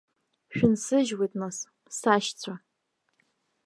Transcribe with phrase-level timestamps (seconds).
[0.55, 1.57] Шәынсыжьуеит, нас,
[1.97, 2.53] сашьцәа!